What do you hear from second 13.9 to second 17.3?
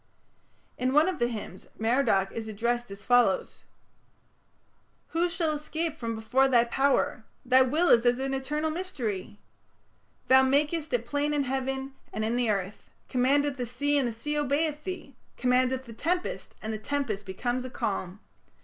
And the sea obeyeth thee. Command the tempest And the tempest